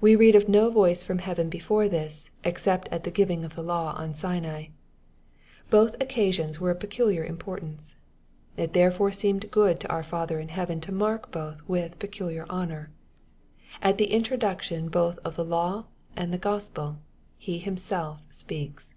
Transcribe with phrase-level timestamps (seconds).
[0.00, 3.62] We read of no voice from heaven before this, except at the giving of the
[3.62, 4.68] law on Sinai.
[5.68, 7.94] Both occasions were of peculiar importance.
[8.56, 12.88] It therefore seemed good to our Father in heaven to mark both with peculiar honor.
[13.82, 15.84] At the introduction both of the law
[16.16, 16.96] and Gospel,
[17.36, 18.94] He Himself speaks.